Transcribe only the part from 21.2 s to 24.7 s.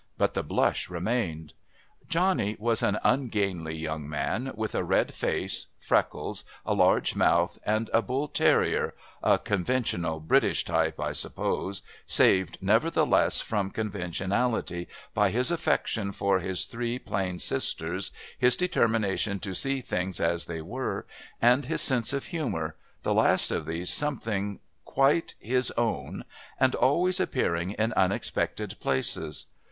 and his sense of humour, the last of these something